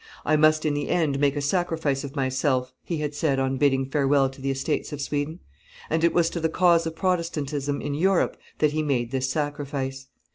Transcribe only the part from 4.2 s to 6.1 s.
to the Estates of Sweden; and